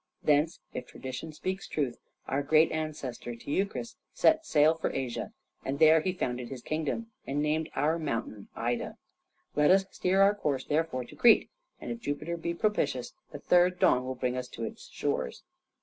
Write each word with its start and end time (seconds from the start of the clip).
Thence, 0.23 0.59
if 0.73 0.87
tradition 0.87 1.31
speaks 1.31 1.67
truth, 1.67 1.99
our 2.27 2.41
great 2.41 2.71
ancestor 2.71 3.35
Teucrus 3.35 3.97
set 4.15 4.47
sail 4.47 4.73
for 4.73 4.89
Asia 4.91 5.31
and 5.63 5.77
there 5.77 6.01
he 6.01 6.11
founded 6.11 6.49
his 6.49 6.63
kingdom, 6.63 7.11
and 7.27 7.39
named 7.39 7.69
our 7.75 7.99
mountain 7.99 8.47
Ida. 8.55 8.97
Let 9.55 9.69
us 9.69 9.85
steer 9.91 10.23
our 10.23 10.33
course 10.33 10.65
therefore 10.65 11.03
to 11.05 11.15
Crete, 11.15 11.51
and 11.79 11.91
if 11.91 11.99
Jupiter 11.99 12.35
be 12.35 12.55
propitious, 12.55 13.13
the 13.31 13.37
third 13.37 13.77
dawn 13.77 14.03
will 14.03 14.15
bring 14.15 14.35
us 14.35 14.47
to 14.47 14.63
its 14.63 14.89
shores." 14.89 15.43